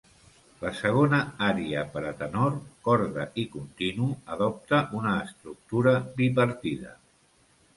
La 0.61 0.69
segona 0.77 1.17
ària 1.47 1.83
per 1.97 2.01
a 2.11 2.13
tenor, 2.21 2.57
corda 2.87 3.27
i 3.43 3.45
continu, 3.57 4.09
adopta 4.37 4.81
una 5.01 5.15
estructura 5.29 5.95
bipartida. 6.19 6.97